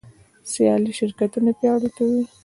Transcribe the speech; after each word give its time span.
سیالي 0.51 0.91
شرکتونه 0.99 1.49
پیاوړي 1.59 1.89
کوي. 1.97 2.21